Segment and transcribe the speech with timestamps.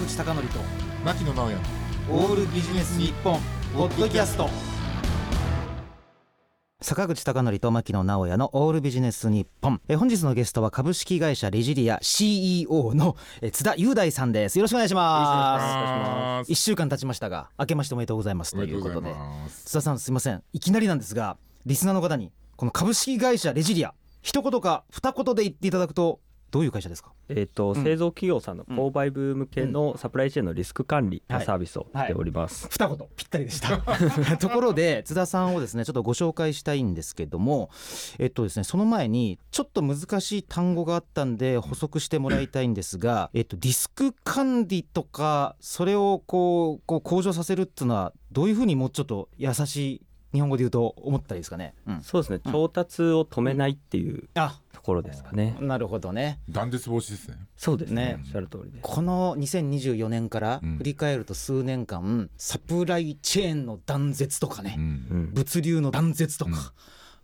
[0.00, 0.40] 口貴教と
[1.04, 1.58] 牧野直哉
[2.10, 3.38] オールビジネス日本
[3.74, 4.48] ポッドキャスト。
[6.80, 9.82] 坂口貴則と牧野直哉のオールビジネス日本。
[9.88, 14.58] え本日のゲストは株式会社レジリア CEO のえ津田雄大さんです。
[14.58, 16.50] よろしくお願いします。
[16.50, 18.56] 一週間経ちましたが明けましておめでとうございます。
[18.56, 19.14] ということで。
[19.48, 20.42] 津田さんすいません。
[20.54, 23.92] いきなりなんですがリスナーの方にこの株式会社レジリア
[24.22, 27.12] 一言か二言で言っていただくとどういう会社ですか？
[27.28, 27.84] えーと、うん。
[27.84, 32.68] 製造企業さんの購買部向けのサプライチェーンのリスク管理のサービスをしております。
[32.70, 33.78] 二言ぴったりでした。
[34.38, 37.70] ところで津田さんをですねちょっとご紹介したいんですけども
[38.18, 50.02] えっとですねその前にちょっと難しい単語があったんで補足してもらいたいんですが、えっと、ディスク管理とかそれをこうこう向上させるっていうのはどういうふうにもうちょっと優しい
[50.32, 52.52] 日本語で言うと思ったらいいですかね、うん、そうですね、うん。
[52.52, 54.60] 調達を止めないっていうあ。
[54.72, 55.56] ところですかね。
[55.60, 56.40] なるほどね。
[56.48, 57.36] 断絶防止ですね。
[57.56, 58.04] そうですね。
[58.04, 58.18] ね。
[58.24, 58.82] おっしゃる通りです。
[58.82, 60.76] この2024年からうん。
[60.78, 64.78] 振り返ると数年間、サプライチェーンの断絶とかね、
[65.32, 66.56] 物流の断絶とか、うん。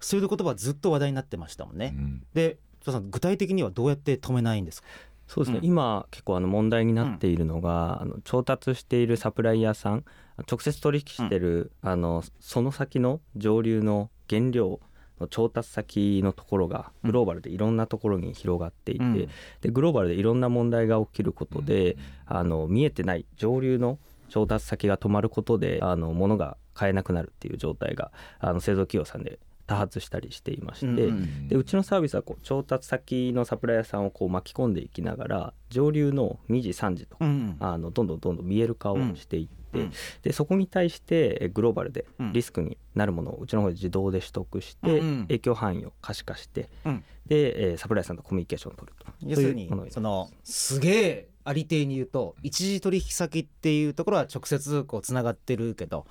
[0.01, 1.95] そういう言葉はずっと話題になってましたもんね。
[1.97, 2.23] うん。
[2.35, 4.89] でさん具体的にはどうやって止めないんですか？
[5.27, 5.65] そうですね、うん。
[5.65, 10.05] 今結構あの問題になっているのが、あの調達しているサプライヤーさん
[10.51, 14.81] 直接取引してる、あのその先の上流の原料
[15.21, 19.15] の調達先のところがグローバルでいろんなところに広がっていて、うん。
[19.15, 19.29] で
[19.71, 23.99] グローバルでいろんな問題が起きることで、あの見えてない上流の
[24.29, 37.57] 調達先が止まることであの物が買えなくなるっていう状態があの製造企業さんで多発したりしていまして、うんうんでうちのサービスはこう調達先のサプライヤーさんをこう巻き込んでいきながら上流の2時3時とうん。
[37.61, 39.93] あのどんどんどんどん見える化をしていって、うん。
[40.23, 42.33] でそこに対してえグローバルでうん。
[42.33, 47.05] リスクになるものをうちの方で自動で取得して、影響範囲を可視化して、うん。
[47.27, 49.07] で、えーサプライヤーさんとコミュニケーションを取ると。
[49.23, 56.07] 要するにそのすげえありていに言うと一時取引先っていうところは直接こうつながってるけど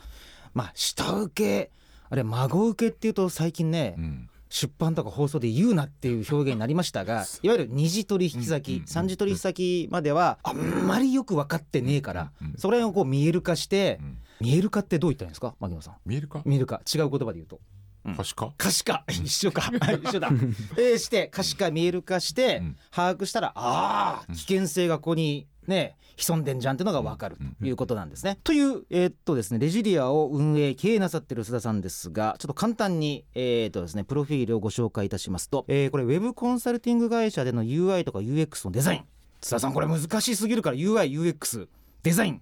[0.54, 1.72] まあ下請け
[2.10, 10.58] あれ孫請けっていうと最近ね、うん出版とか放送で言うなっていう表現になりましたが いわゆる二次取引先、三次取引先まではあん
[10.88, 15.56] まりよく分かってねえから、それをこう見える化して、うん見える化ってどう言ったらいいんですか？
[15.62, 15.96] 牧野さん。
[16.06, 16.82] 見えるか見える化。
[16.94, 17.56] 違う言葉で言うと。
[17.56, 17.75] うん
[18.16, 18.54] 可視化？
[18.58, 19.04] 可視化。
[19.10, 19.72] 一緒か。
[20.04, 20.30] 一緒だ、
[20.78, 22.78] えーして可視化見える化して、うん。
[22.92, 27.56] 把握したらああ危険性がここにね潜んでんじゃんっていうのが分かるうん。
[27.56, 28.38] ということなんですね。
[28.44, 39.06] というえーっとですねレジリアを運営経営なさってる須田さんですがちょっと簡単にえーっとですねプロフィールをご紹介いたしますと、えーこれウェブコンサルティング会社での UI とか UX のデザイン。
[39.42, 41.68] 須田さんこれ難しすぎるから UIUX
[42.04, 42.42] デザイン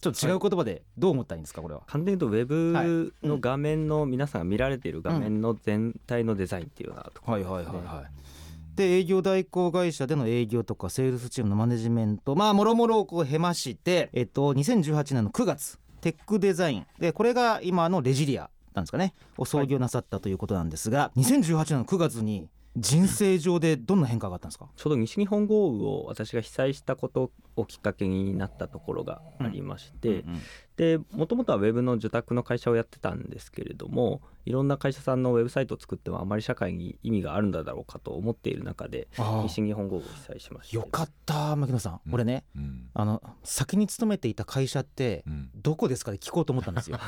[0.00, 1.80] ちょっと違う言葉でどう思ったらいいんですかこれは？
[1.86, 2.86] 簡単に言うとウェはい。
[2.86, 8.76] ブの画面の皆さんが見られている画面の全体のデザインっていうようなところはいはいはいはい。
[8.76, 12.34] で営業代行会社での営業とかセールスチームのマネジメント。
[12.34, 16.86] まあもろもろをこう経まして、えっと、2018年の9月テックデザイン。
[16.98, 19.12] でこれが今のレジリアなんですかね。
[19.36, 24.68] を創業なさったということなんですが、2018年の9月に人生上でどんな変化があったんですか？
[24.76, 30.24] ちょうど西日本豪雨を私が被災したことをきっかけになったところがありまして、
[30.76, 40.76] でもともとはウェブの受託の会社をやってたんですけれどもいろんな会社さんのウェブサイトを作ってもあまり社会に意味があるんだろうかと思っている中であ西日本豪雨を被災しました。
[40.76, 42.14] よかった牧野さん、うん。
[42.14, 42.88] 俺ねうん。
[42.94, 45.50] あの先に勤めていた会社ってうん。
[45.56, 46.12] どこですか？
[46.12, 47.00] で聞こうと思ったんですよ。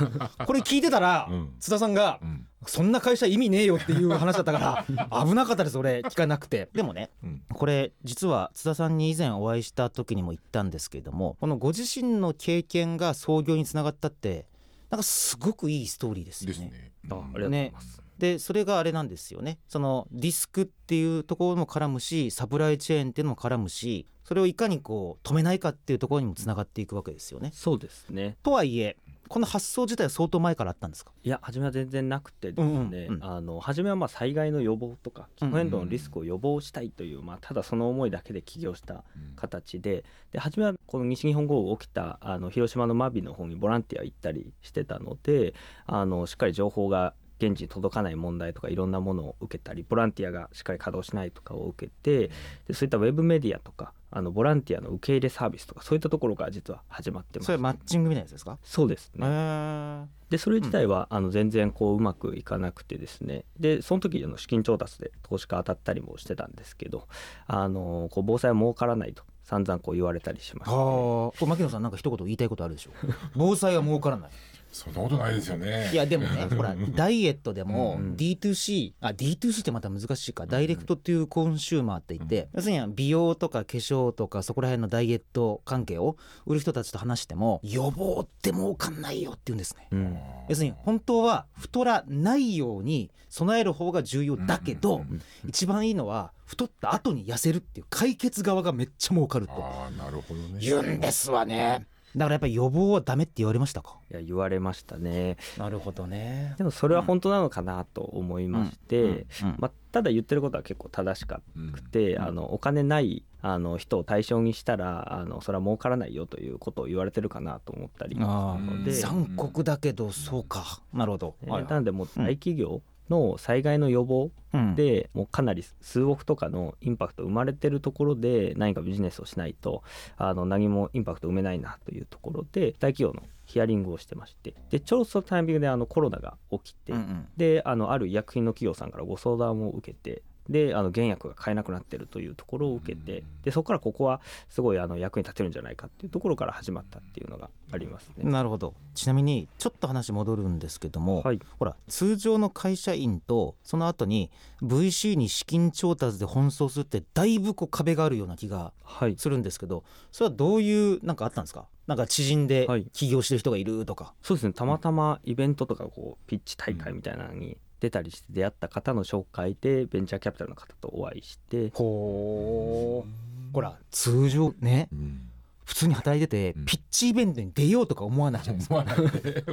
[0.45, 1.53] これ聞いてたら、うん。
[1.59, 5.99] 津田さんがうんそんな会社意味ねえよっていう話だったから 危なかったです俺。
[5.99, 6.69] 聞かなくて。
[6.73, 7.41] でもねうん。
[7.49, 14.45] これ実は津田さんに以前お会いした時にも言ったんですけれどもこのご自身の経験が創業につながったって
[14.89, 16.53] なんかすごくいいストーリーですよね。
[16.53, 16.91] ですね。
[17.09, 19.57] あありがとうございます、でそれがあれなんですよね。
[19.67, 27.51] そのディスクっていうところも絡むしサプライチェーンっていうのも絡むしそれをいかにこう止めないかっていうところにもつながっていくわけですよね。
[27.53, 28.37] そうですね。
[28.43, 28.97] とはいえ
[29.33, 31.11] この発想自体は相当前からあったんですか？
[31.23, 33.23] いや初めは全然なくてですね、うんうんうん。
[33.23, 39.03] あの初めはまあ災害の予防とか気候変動のリスクを予防したいという、まあ、ただその思いだけで起業した
[39.35, 45.55] 形でで初めはこの西日本豪雨起きたあの広島の真備の方にボランティア行ったりしてたので
[45.87, 52.29] あのしっかり情報が現地に届かない問題とかいろんなものを受けたりボランティアがしっかり稼働しないとかを受けて
[52.67, 57.47] でそういったウェブメディアとかあのボランティアの受け入れサービスとかそういったところから実は始まってます。
[57.47, 58.57] それはマッチングみたいなやつですか？
[58.63, 63.45] そうですね、でそれ自体は、あの全然こううまくいかなくてですね。
[63.59, 67.07] でその時あの資金調達で投資家当たったりもしてたんですけど
[67.47, 70.75] あのこう防災は儲からないと散々こう言われたりしまして。
[70.75, 72.91] はあこれ牧野さんなんか一言言いたいことあるでしょ？
[73.35, 74.31] 防災は儲からない
[74.73, 75.91] そんなことないですよね。
[75.93, 80.47] いやでもね ほらダイエットでもうん D2C あ D2C ってまた難しいか。
[80.47, 89.87] ダイレクトっていうコンシューマーって言って要するに美容とか化粧とかそこら辺のダイエット関係を売る人たちと話しても予防って儲かんないよって言うんですね。
[89.91, 90.17] うん。
[90.49, 100.59] 要するに本当は太らないように備える方が重要だけどうん一番いいのは太った後に痩せるっていう解決側がめっちゃ儲かるとああなるほどね。
[100.59, 103.97] 言うんですわねだからやっぱり予防はダメって言われましたか？
[104.11, 105.37] いや言われましたね。
[105.57, 106.55] なるほどね。
[106.57, 112.23] でもそれは本当なのかなと思いまして、うんまあ、ただ言ってることは結構正しかうんくて、うん。
[112.23, 120.81] あのお金ないあの人を対象にしたらあのそれは儲からないよということを言われてるかなと思ったり残酷だけどそうか。
[120.93, 124.75] なるほど、えーはいなのでもう大企業の災害の予防うん。
[124.75, 129.83] でもうかなり数億とかのインパクト生まれてるところで何かビジネスをしないと
[130.17, 134.53] あの何もインパクト埋めないなというところで大企業のヒアリングをしてまして。
[134.69, 137.27] でちょうどそのタイミングであのコロナが起きて、うんうん。
[137.35, 144.19] であのある医薬品の企業さんからご相談を受けてであの原薬が買えなくなってるというところを受けてでそこからここは
[144.49, 148.29] すごいあの役に立てるんじゃないかっていうところから始まったっていうのがありますね。
[148.29, 148.73] なるほど。
[148.93, 154.29] ちなみにちょっと話戻るんですけども、はい、ほら通常の会社員とその後に
[154.61, 159.15] VC に資金調達で奔走するってだいぶこう壁があるような気がはい。
[159.17, 161.67] するんですけどそれはどういうなんかあったんですか？
[161.87, 162.85] なんか知人ではい。
[162.93, 164.53] 起業してる人がいるとか、そうですね。
[164.53, 171.69] たまたまイベントとかこうピッチ大会みたいなのに出たりして出会った方の紹介でベンチャーキャピタルの方とお会いして。
[171.73, 173.53] ほう。
[173.53, 174.87] ほら通常ね。
[174.93, 175.29] うん。
[175.65, 176.65] 普通に働いててうん。
[176.65, 178.85] ピッチイベントに出ようとか思わないじゃないですか。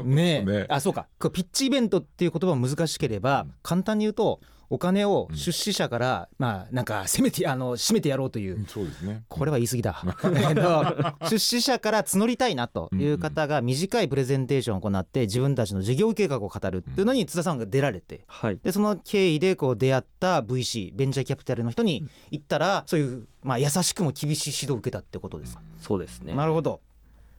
[0.05, 0.45] ねえ。
[0.45, 1.09] ねあそうか。
[1.33, 3.55] ピッチイベントっていう言葉難しければ、うん。
[3.65, 4.39] 簡単に言うと
[4.71, 5.37] お金をうん。
[5.37, 9.25] 出資者から、まあなんかせめてあの締めてやろうという、うんそうですね。
[9.29, 10.03] これは言い過ぎだ。
[10.49, 18.59] えっと出資者から募りたいなという方が短いプレゼンテーションを行って自分たちの事業計画を語るっていうのに津田さんが出られてはい。
[18.63, 25.63] でその経緯でこう出会った VC ベンチャーキャピタルの人に行ったらそういう、まあ、優しくも厳しい指導を受けたってことですか？
[25.81, 26.33] そうですね。
[26.35, 26.81] なるほど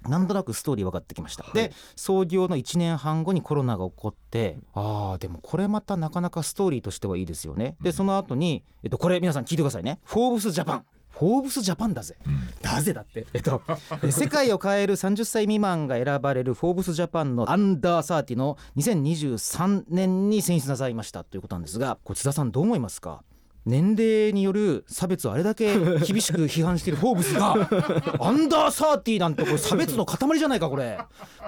[0.07, 1.53] なんとなくストーリー分かってきました、はい。
[1.53, 7.75] で創業の1年半後にコロナが起こってあーでもこれまたなかなかストーリーとしてはいいですよね。
[7.81, 12.15] でその後にえっとこれ皆さん聞いてくださいね「フォーブスジャパン」フォーブスジャパンだぜ。
[12.25, 12.50] うん。
[12.63, 13.27] なぜだって。
[13.33, 13.62] えっと
[14.01, 23.24] え 世界を変える30歳未満が選ばれるフォーブスジャパンのアンダー30の2023年に選出なさいましたということなんですがこれ津田さんどう思いますか？
[23.66, 27.54] 年齢による差別をあれだけ厳しく批判しているフォーブスが
[28.19, 30.98] アンダー30なんてこれ差別の塊じゃないかこれ。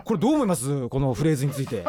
[0.06, 0.90] これどう思います？
[0.90, 1.84] このフレーズについて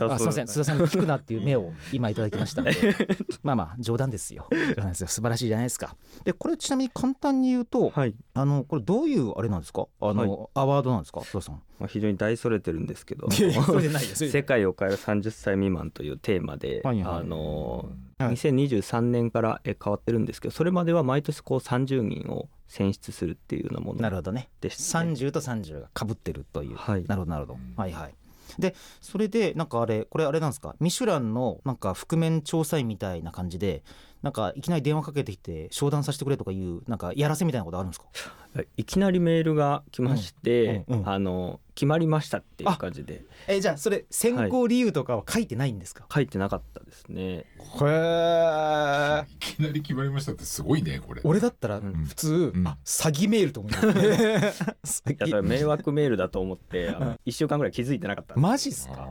[0.00, 2.76] あすいません津田さんに聞くなっていう目を今いただきましたので
[3.42, 4.46] まあまあ冗談ですよ。
[4.50, 5.06] 冗談ですよ。
[5.08, 5.96] 素晴らしいじゃないですか。
[6.24, 9.86] でこれちなみに簡単に言うとはい、あのこれどういうあれなんですか？
[10.00, 11.20] あの、アワードなんですか？
[11.22, 11.62] 津田さん。
[11.78, 13.28] まあ、非常に大それてるんですけど。
[13.30, 17.20] 世界を変える30歳未満というテーマで、はいはい。
[17.20, 18.34] あのはい。
[18.34, 24.50] 2023年からえ変わってるんですけどそれまでは毎年こう30人を選出するっていうようなものなるほどね。
[24.60, 25.12] でしたね。
[25.12, 27.04] 30と30がかぶってるという、はい。
[27.06, 27.58] なるほどなるほど。
[27.76, 28.14] はいはい
[28.58, 30.74] でそれでなんかあれこれあれなんですか？
[30.80, 33.82] ミシュランのなんか覆面調査員みたいな感じで
[34.22, 38.06] なんかいきなり電話かけてきて商談させてくれとかいうなんかやらせみたいなことあるんですか？
[38.76, 41.08] いきなりメールが来まして、うんうんうん。
[41.08, 43.22] あの決まりましたっていう感じで。
[43.46, 47.22] えじゃあそれ選考理由とかは書いてないんですか、書いてなかったですね。
[47.22, 47.44] へ
[47.82, 51.20] えいきなり決まりましたってすごいねこれ。
[51.24, 51.92] 俺だったらうん。
[52.06, 52.66] 普通、うん。
[52.66, 53.86] あ詐欺メールと思います。
[55.04, 55.42] 詐いやそれ欺。
[55.42, 59.06] 迷惑メールだと思ってあの1週間ぐらい気づいてなかったマジっすあかー。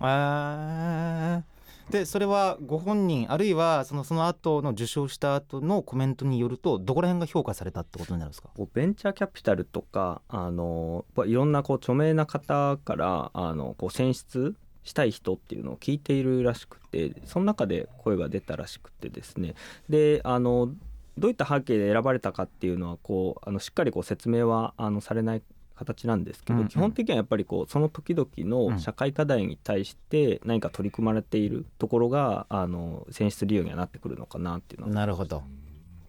[0.00, 1.57] あー
[1.90, 8.50] でそれはご本人あるいはそのその後の受賞した後のコメントによるとどこら辺が評価されたってことになるんですか？
[8.54, 14.54] こうベンチャーキャピタルとかあのいろんなこう著名な方からあのこう選出
[14.84, 19.54] したい人っていうのを聞いているらしくてその中で声が出たらしくてですね。
[19.88, 20.70] であの
[21.16, 25.42] どういった背景で選ばれたかっていうのはこうあのしっかりこう説明はあのされない
[25.78, 26.68] 形なんですけど、うんうん。
[26.68, 35.42] 基本的にはやっぱりこうその時々の社会課題に対して何か取り組まれているところがあの選出理由にはなってくるのかなっていうのはなるほど。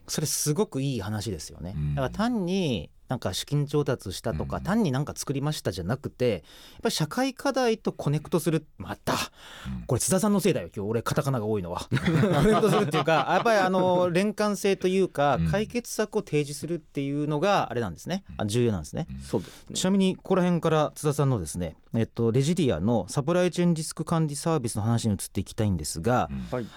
[0.08, 1.76] それすごくいい話ですよね。
[1.78, 1.96] うん。
[1.96, 4.64] だから単になんか資金調達したとか、うん。
[4.64, 6.42] 単になんか作りましたじゃなくてやっ
[6.84, 9.86] ぱり社会課題とコネクトするまたうん。
[9.88, 11.82] これ津田さんのせいだよ今日俺カタカナが多いのは。
[11.90, 15.48] コネクトするっていうかやっぱりあの連関性というかうん。
[15.50, 18.24] 解決策を提示するっていうのがあれなんですね。
[18.38, 19.08] あ重要なんですね。
[19.24, 19.76] そうですね。
[19.76, 26.30] ちなみにここら辺から津田さんのですね、えっと、 Resilire のサプライチェーンリスク管理サービスの話に移っていきたいんですが、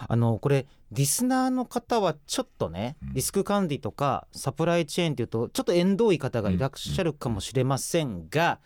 [0.09, 3.15] あのこれリスナーの方はちょっとねうん。
[3.15, 8.61] リスク管理とかサプライチェーンっていうとちょっと縁遠い方がいらっしゃるかもしれませんが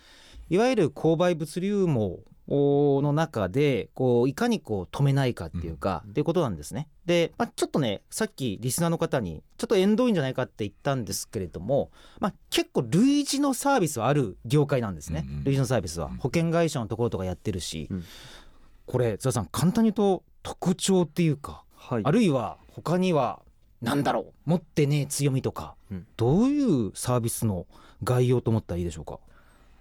[0.49, 6.88] いわゆる購買物流網の中でこういかにこう止めないかっていうか、っていうことなんですね。
[7.04, 11.90] で、まあ、ちょっとねさっきリスナーの方にちょっと縁遠いんじゃないかって言ったんですけれども、
[12.21, 16.09] まあ、結構類似のサービスはある業界なんですね、類似のサービスは。
[16.18, 18.04] 保険会社のところとかやってるし、うん。
[18.87, 22.02] これ津田さん簡単に言うと特徴っていうかはい。
[22.05, 23.40] あるいは他には
[23.81, 26.07] 何だろう持ってねえ強みとか、うん。
[26.16, 27.66] どういうサービスの
[28.02, 29.21] 概要と思ったらいいでしょうか？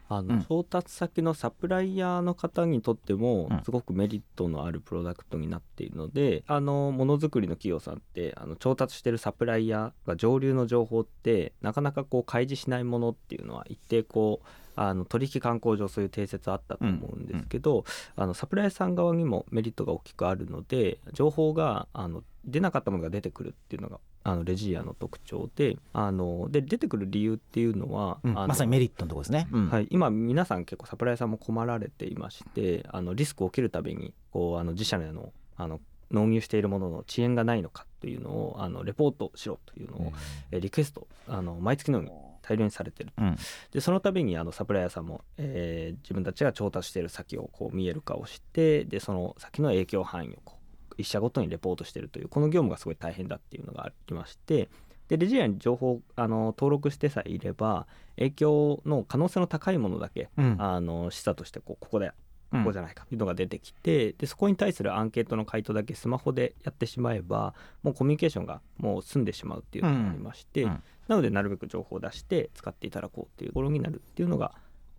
[0.08, 0.44] あの、うん。
[0.44, 3.62] 調達先のサプライヤーの方にとってもうん。
[3.64, 29.48] すごくメリットのあるプロダクトになっているので、あのものづくりの企業さんってあの調達してるサプライヤーが上流の情報ってなかなかこう開示しないものっていうのは一定こうあの取引慣行上そういう定説あったと思うんですけど、あのサプライヤーさん側にもメリットが大きくあるので情報があの出なかったものが出てくるっていうのがあのレジーアの特徴であので出てくる理由っていうのは、うんあのまさにメリットのところですね。
[29.52, 29.70] うん。
[29.70, 35.80] はい、今皆さん結構サプライヤーさんも困られていましてあのリスクを起きるたびにこうあの自社のあの
[36.12, 40.14] 納入しているものの遅延がないのかというのをあのレポートしろというのを、
[40.52, 42.12] えリクエストあの毎月のように
[42.48, 43.12] 大量にされてる。
[43.18, 43.38] うん。
[43.72, 50.56] でその度にあのサプライヤーさんも、えー自分たちが調達している先をこう見える化をしてでその先の影響範囲をこ
[50.92, 54.70] う一社ごとにレポートしているというこの業務がすごい大変だっていうのがありまして
[55.08, 57.88] でレジアに情報あの登録してさえいれば
[58.18, 60.56] 影響の可能性の高いものだけうん。
[60.60, 62.14] あの示唆としてこうここだよ
[62.52, 62.60] うん。
[62.62, 70.70] ここじゃないかというのが出てきて、でそこに対するアンケートの回答だけスマホでやってしまえばもうコミュニケーションがもう済んでしまうっていうのがありまして、うん。
[70.70, 74.54] うんなのでなるべく情報を出して使っていただこうっていうところになるっていうのが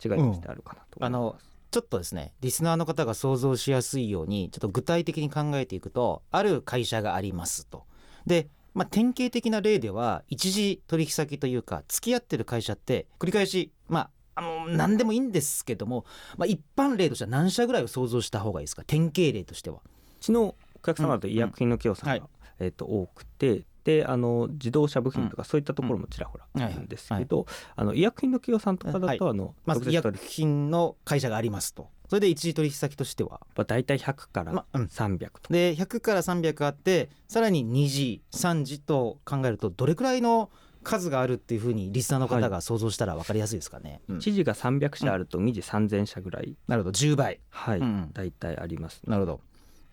[0.05, 1.47] 違いとしてあるかなと思います。
[1.71, 7.85] ちょっとですねリスナーの方が想像しやすいようにちょっと具体的に考えていくとある会社がありますと。
[8.27, 16.05] でまあ、典型的な例では一時取引先というか付き合ってる会社って繰り返しまああの何でもいいんですけども、
[16.37, 18.83] まあ、一般例としては何社ぐらいを想像した方がいいですか？
[18.87, 19.79] 典型例としては。
[19.79, 19.81] う
[20.21, 29.19] ちのお客様だと医薬品の企業さんが、うんはいえー、と多くてであの自動車部品とかそういったところもちらほらうんあるんですけど、あの医薬品の企業さんとかだと、はい。
[29.21, 31.89] あのまず医薬品の会社がありますと。
[32.09, 33.41] それで一時取引先としては。
[33.55, 34.83] は大体100からまうん。
[34.87, 40.51] 300と、で100から300あってさらに2時3時と考えるとどれくらいの
[40.83, 44.01] 数があるっていうふうにリスナーの方が想像したら分かりやすいですかね。
[44.09, 44.19] うん。
[44.19, 46.93] 1時が300社あると2時3000社ぐらい、なるほど。
[46.93, 47.39] 10倍。
[47.51, 49.41] はい、うん大体あります、なるほど。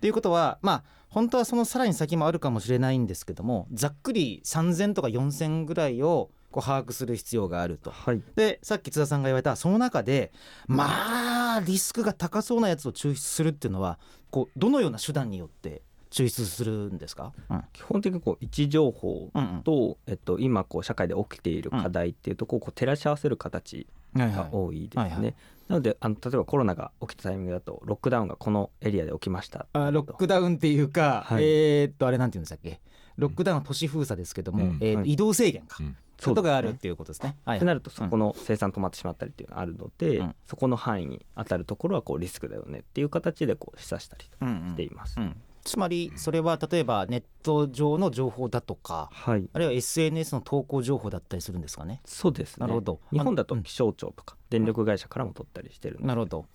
[0.03, 7.89] っていうことはまあ本当はそのさらに先もあるかもしれないんですけどもざっくり3,000とか4,000ぐらいをこう把握する必要があると。
[7.89, 8.22] はい。
[8.36, 10.33] でさっき津田さんが言われたその中で
[10.67, 13.98] まあリスクが高そうなやつを抽出するっていうのは
[14.29, 17.63] こうどのような手段によって抽出するんですか、うん。
[17.72, 19.63] 基本的にこう位置情報うんうん。
[19.63, 25.03] と、えっと、今こう社会で起きている課題っていうとこをこう照らし合わせる形が多いですね。
[25.03, 25.36] はいはい。
[25.70, 29.65] なのであの例えばコロナが起きたタイミングだとロックダウンがこのエリアで起きました。
[29.74, 31.43] あロックダウンっていうか、はい。
[31.43, 32.82] えーっとあれなんていうんでしたっけ？
[33.17, 34.77] ロックダウンは都市封鎖ですけども、うん。
[34.82, 35.13] えーはい。
[35.13, 35.96] 移動制限か、うん。
[36.24, 37.38] ことがあるっていうことですね。
[37.46, 40.36] はいってなるとそこの生産止まってしまったりっていうのがあるので、うん。
[40.48, 44.70] そこの範囲に当たるところはこうリスクだよねっていう形でこう示唆したりとうんうん。
[44.70, 45.20] しています。
[45.20, 49.50] うんつまりそれは例えばネット上の情報だとかはい。
[49.53, 52.01] あるいは SNS の投稿情報だったりするんですかね。
[52.05, 52.62] そうですね。
[52.62, 53.00] なるほど。
[53.12, 56.46] 日本だと気象庁とか電力会社からも取ったりしてるなるほど。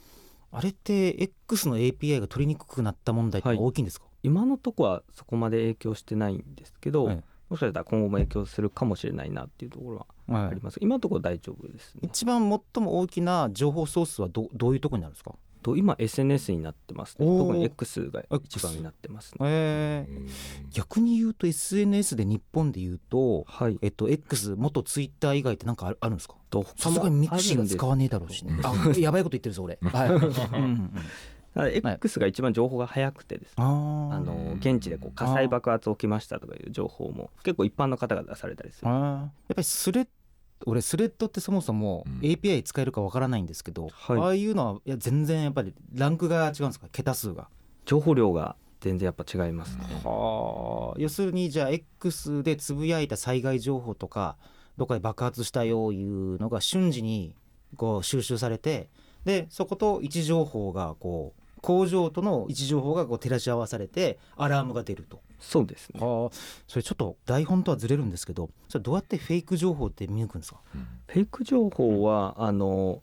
[0.51, 3.59] あれって X の API が取りにくくなった問題ってはい。
[3.59, 7.25] 大きいんですか、今のとこはそこまで影響してないんですけど、はい。
[7.49, 10.51] もしかしたら今後も影響するかもしれないなっていうところははい。
[10.51, 12.01] あります、今のところ大丈夫ですね。
[12.05, 15.35] 一番最も大きな情報ソースはどどういうところになるんですか？
[15.59, 17.27] と今 SNS になってますね。
[17.27, 19.39] 特に X が一番になってますね。
[19.43, 20.29] えー。
[20.71, 23.79] 逆に言うと SNS で日本で言うと、はい。
[23.83, 26.35] えっと、X 元ツイッター以外って何かあるあるんですか？
[26.51, 28.59] とさすがに mixi が使わねえだろうしね。
[28.63, 29.79] あやばいこと言ってるぞ俺。
[29.93, 30.11] はい。
[30.11, 30.91] うん
[31.57, 38.89] X が一番情報が早くてですね、あの現地でこう火災爆発起きましたとかいう情報も結構一般の方が出されたりする。
[38.91, 40.09] やっぱりスレッ
[40.67, 42.19] 俺 Threads ってそもそもうん。
[42.21, 44.19] API 使えるかわからないんですけど、はい。
[44.19, 46.89] ああいうのはいや全然やっぱりランクが違うんですか？
[46.93, 47.49] 桁数が。
[47.85, 51.01] 情報量が全然やっぱ違いますね、はあ。
[51.01, 54.37] 要するにじゃあ X でつぶやいた災害情報とか
[54.77, 57.35] どっかで爆発したよいうのが瞬時に
[57.77, 58.89] こう収集されて
[59.25, 65.21] でそこと位置情報がこう工場との位置情報がこう照らし合わされてアラームが出ると。
[65.39, 66.01] そうですね。
[66.01, 66.37] はあ。
[66.67, 70.61] それちょっと台本とはずれるんですけどそれどうやってフェイク情報って見抜くんですか？
[71.07, 73.03] フェイク情報はあの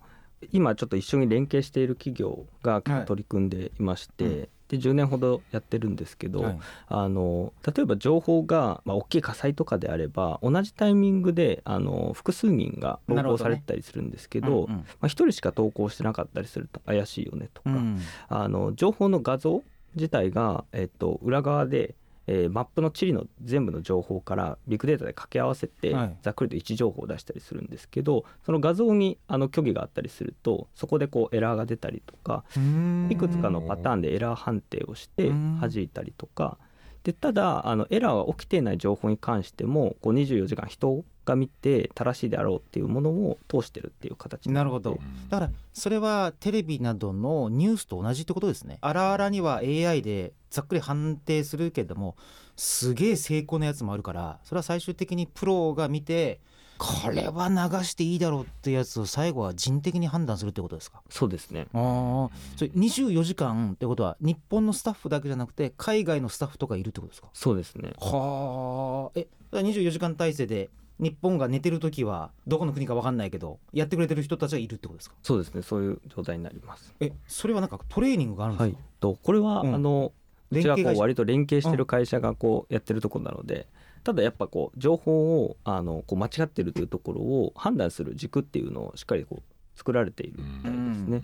[0.52, 3.06] 今ちょっと一緒に連携している企業がはい。
[3.06, 6.60] 取り組んでいまして、うんで10年ほどやってるんですけど、はい。
[6.88, 14.80] あの例えば情報が、まあ、大きい火災とかであれば同じタイミングであの複数人が投稿されてたりするんですけどうんうん。
[14.80, 18.00] まあ、1人しか投稿してなかったりすると怪しいよねとか、うん。
[18.28, 19.64] あの情報の画像
[19.96, 21.96] 自体が、えっと、裏側で、
[22.28, 26.18] えーマップの地理の全部の情報からビッグデータで掛け合わせて、はい。
[26.22, 33.08] ざっくりと位置情報を出したりするんですけどその画像にあの虚偽があったりするとそこでこうエラーが出たりとかうん。
[33.12, 35.60] いくつかのパターンでエラー判定をしてうん。
[35.60, 36.58] 弾いたりとか
[37.06, 44.98] でただあのエラーが起きていない情報に関してもこう24時間人が見て正しいであろうっていうものを通してるっていう形なるほど
[45.30, 48.80] だからそれはテレビなどのニュースと同じってことですね。
[48.82, 52.16] あらあらには AI でざっくり判定するけども
[52.56, 56.40] すげえ成功なやつもあるからそれは最終的にプロが見て
[56.78, 57.56] これは流
[57.86, 61.02] していいだろうってやつを最後は人的に判断するってことですか？
[61.10, 61.68] そうですね。
[61.74, 67.30] ああそれ24時間ってことは日本のスタッフだけじゃなくて海外のスタッフとかいるってことですか？
[67.34, 67.94] そうですね。
[68.00, 75.16] はあえそれは24時間体制で日本が寝てる時はどこの国か分かんないけどやってくれてる人たちがいるってことですか？
[75.24, 75.62] そうですね。
[75.62, 76.94] そういう状態になります。
[77.00, 80.12] えそれはなんかトレーニングがあるんですか、はい、とこれは、うんあの
[80.52, 80.92] うちは連携会社。
[80.94, 83.68] こう割と連携してる会社がこうやってるところなので、
[84.06, 89.44] ただやっぱこう情報をあのこう間違ってるというところを判断する軸っていうのをしっかりこう
[89.78, 91.24] 作られているみたいですね。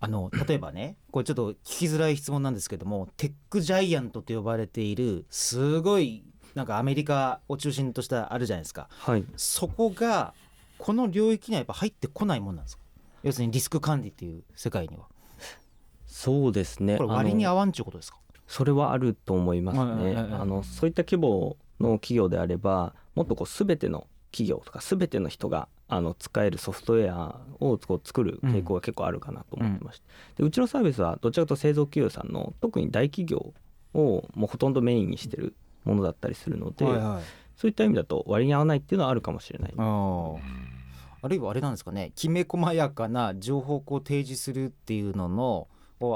[0.00, 8.88] あの例えばねこれちょっと聞きづらい質問なんですけどもテックジャイアントと呼ばれているすごいなんかアメリカを中心としたあるじゃないですか。
[8.90, 10.34] はい、そこが
[10.78, 12.82] この領域にはやっぱ入ってこないもんなんですか？
[13.22, 15.04] 要するにリスク管理っていう世界には。
[16.06, 16.96] そうですね。
[16.96, 18.18] これ割に合わんちゅうことですか？
[18.46, 20.16] それはあると思いますね。
[20.16, 30.04] あのそういった規模の企業であれば、もっとこうすべての企業とかすべての人があの使えるソフトウェアをこう作る傾向が結構あるかなと思ってまして、
[30.38, 33.52] でうちのサービスはどちらかというと製造企業さんの特に大企業
[33.94, 35.54] をもうほとんどメインにしてる
[35.84, 37.22] ものだったりするので、はいはい。
[37.56, 39.74] そういった意味だと割に合わないっていうのはあるかもしれない。
[39.76, 40.38] あー。
[41.22, 42.10] あるいはあれなんですかね。
[42.16, 45.68] きめ細やかな情報を提示するっていうのの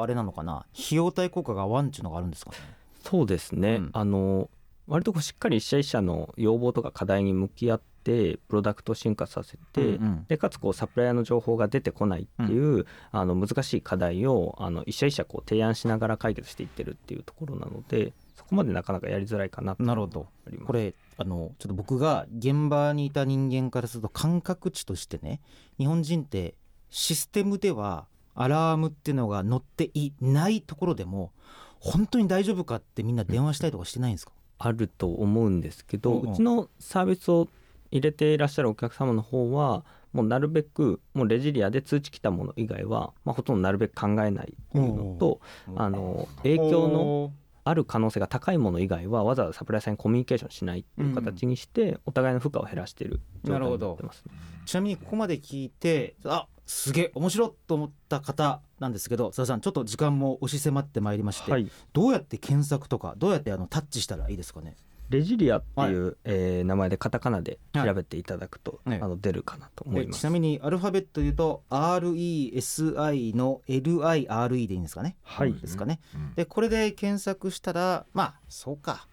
[0.03, 0.67] あれなのかな。
[0.75, 2.57] 費用対効果が合わんちゅうのがあるんですかね。
[3.05, 3.91] そうですね、うん。
[3.93, 4.51] あの
[4.89, 10.25] 割とこうしっかり一社一社の要望とか課題に向き合ってプロダクトを進化させて、うんうん。
[10.29, 20.27] でかつこうサプライヤーの情報が出てこないっていう、あの難しい課題をあの一社一社こう提案しながら解決していってるっていうところなのでそこまでなかなかやりづらいかなとなるほど。
[20.65, 25.41] これあのちょっと僕が現場にいた人間からすると感覚値としてね
[25.79, 26.55] 日本人って
[26.89, 31.33] システムではアラームっていうのが載っていないところでも
[31.81, 34.33] 本当に大丈夫かってみんな電話したりとかしてないんですか？
[34.59, 36.33] あると思うんですけど、うんうん。
[36.33, 37.49] うちのサービスを
[37.91, 45.41] 入れていらっしゃるお客様の方はもうなるべくもうレジリアで通知来たもの以外は、まあ、ほとんどなるべく考えないっていうのと、
[45.77, 47.33] あの影響の
[47.65, 54.33] ある可能性が高いもの以外はわざわざサプライヤーさんにコミュニケーションしないっていう形にして、お互いの負荷を減らしている状態になってます、ね、
[54.65, 64.77] ちなみにここまで聞いてあすげえ面白いと思った方なんですけど津田さんちょっと時間も押し迫ってまいりまして、はい、どうやって検索とかどうやってあのタッチしたらいいですかね？
[65.09, 67.89] レジリアっていう、えー名前でカタカナではい。
[67.89, 70.19] 調べていただくと、はいあの出るかなと思います。
[70.19, 75.17] えちなみにアルファベットで言うと RESI の LIRE でいいんですかね？
[75.23, 75.55] はい。
[75.55, 76.01] ですかね。
[76.15, 76.35] うん。
[76.35, 79.09] でこれで検索したらまあそうか。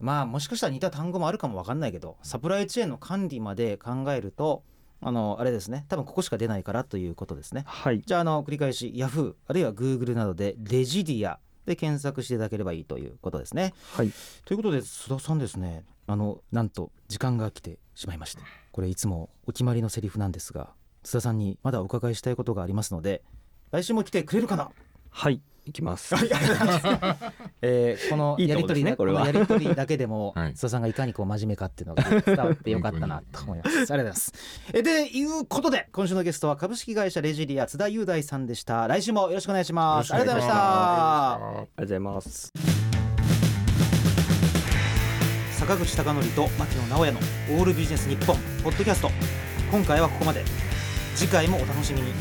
[0.00, 4.62] まあもしかしたら似た単語もあるかもわかんないけどサプライチェーンの管理まで考えると
[5.00, 5.84] あのあれですね。
[5.88, 7.64] 多分ここしか出ないからということですね。
[7.66, 9.34] はい、じゃああの繰り返し Yahoo!
[9.46, 13.74] あるいは Google などでレジディアで検索していただければいいということですね。
[13.92, 14.12] はい、
[14.44, 15.84] ということで須田さんですね。
[16.06, 18.42] あのなんと時間が来てしまいまして。
[18.72, 20.68] これいつもお決まりのセリフなんですが
[21.02, 23.22] 須田さんにまだお伺いしたいことがありますので
[23.70, 24.70] 来週も来てくれるかな？
[25.16, 26.14] はい、いきます。
[27.62, 33.70] えーこのやりとりだですねこれはやりとりだけでも はい須田さんがいかにこう真面目かっていうのが伝わってよかったなと思います。
[33.70, 34.32] ありがとうございます。
[34.74, 38.86] えでいうことで今週のゲストは株式会社レジリア津田雄大さんでした。
[38.88, 40.12] 来週もよろしくお願いします。
[40.12, 41.32] ありがとうございました。
[41.32, 42.52] ありがとうございます。
[45.52, 47.20] 坂口孝則と牧野直哉の
[47.58, 49.10] オールビジネス日本ポッドキャスト
[49.72, 50.44] 今回はここまで
[51.14, 52.12] 次回もお楽しみに